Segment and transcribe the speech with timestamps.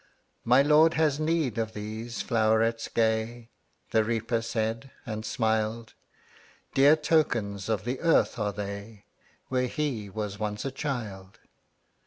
[0.47, 3.51] ``My Lord has need of these flowerets gay,''
[3.91, 5.93] The Reaper said, and smiled;
[6.75, 9.05] ``Dear tokens of the earth are they,
[9.49, 11.37] Where he was once a child.